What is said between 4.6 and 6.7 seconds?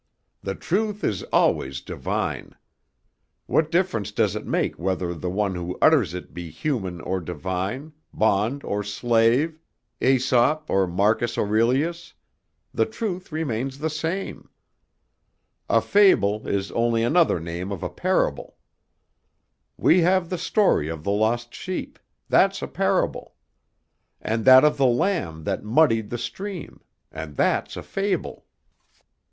whether the one who utters it be